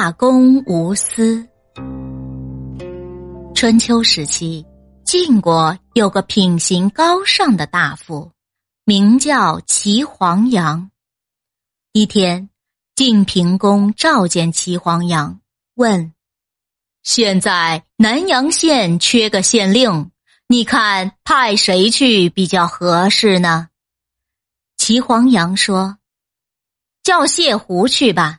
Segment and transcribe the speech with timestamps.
[0.00, 1.44] 大公无私。
[3.52, 4.64] 春秋时期，
[5.04, 8.30] 晋国有个品行高尚的大夫，
[8.84, 10.92] 名叫齐黄羊。
[11.90, 12.48] 一天，
[12.94, 15.40] 晋平公召见齐黄羊，
[15.74, 16.14] 问
[17.02, 20.12] ：“现在南阳县缺个县令，
[20.46, 23.68] 你看派谁去比较合适呢？”
[24.78, 25.98] 齐黄羊说
[27.02, 28.38] ：“叫谢胡去吧。”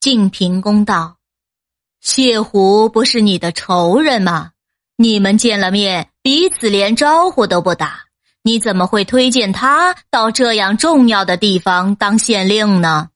[0.00, 1.16] 晋平公道
[2.00, 4.52] ：“谢胡不是你的仇人吗？
[4.96, 8.04] 你们见了面，彼此连招呼都不打，
[8.42, 13.08] 你怎么会推荐他到这样重要的地方当县令呢？”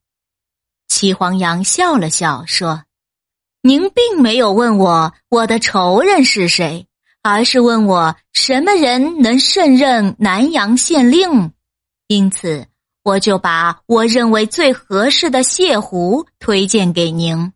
[0.88, 2.82] 齐黄羊笑了笑说
[3.62, 6.88] ：“您并没有问我我的仇人是谁，
[7.22, 11.52] 而是问我什么人能胜任南阳县令，
[12.08, 12.66] 因此。”
[13.02, 17.52] 我就把我认为最合适的谢胡推荐给您。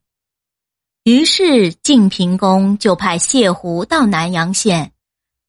[1.04, 4.92] 于是晋平公就派谢胡到南阳县，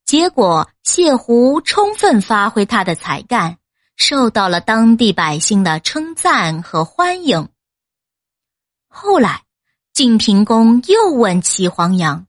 [0.04, 3.58] 结果谢胡充分发挥他的才干，
[3.96, 7.48] 受到了当地百姓的称赞和欢迎。
[8.86, 9.42] 后来，
[9.92, 12.26] 晋平公又问齐黄羊：“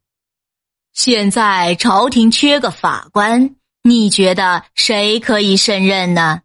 [0.93, 6.41] 现在朝廷缺个法官，你觉得谁可以胜任呢？”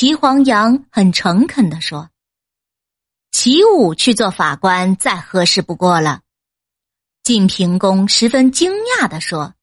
[0.00, 2.08] 齐黄羊很诚恳地说
[3.34, 6.20] ：“齐武去做法官再合适不过了。”
[7.24, 9.54] 晋平公十分惊讶地说：“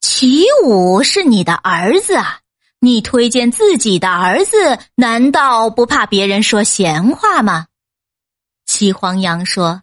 [0.00, 2.38] 齐武是你的儿子啊！
[2.78, 7.66] 你推荐自己的儿子，难道不怕别人说闲话吗？”
[8.66, 9.82] 齐黄羊说：“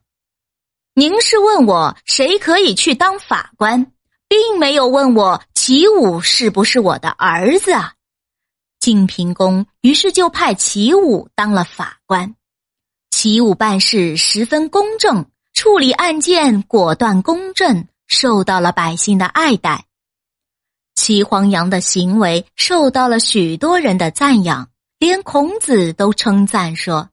[0.96, 3.92] 您是问我谁可以去当法官，
[4.30, 7.96] 并没有问我齐武是不是我的儿子啊。”
[8.90, 12.34] 晋平公于是就派齐武当了法官。
[13.12, 19.86] 齐武办事十分公正，处理案件果断公正，受到了百姓的爱戴。
[20.96, 27.12] 齐黄羊的行为受到了许多人的赞扬，连孔子都称赞说：“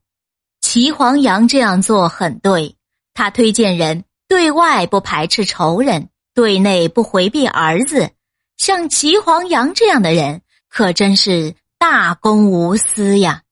[0.61, 2.75] 齐黄羊这样做很对。
[3.13, 8.09] 他推荐人对外不排斥仇人，对内不回避儿子。
[8.57, 13.43] 像齐黄羊这样的人。”可真是大公无私呀！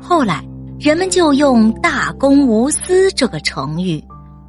[0.00, 0.44] 后来
[0.78, 4.00] 人们就用“大公无私”这个成语，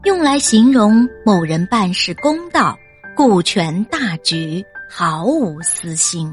[0.04, 2.78] 用来形容某人办事公道、
[3.16, 6.32] 顾全大局、毫无私心。